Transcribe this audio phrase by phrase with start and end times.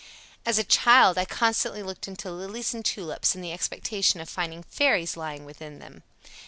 [0.47, 4.63] "As a child, I constantly looked into lilies and tulips in the expectation of finding
[4.63, 6.01] fairies lying within them."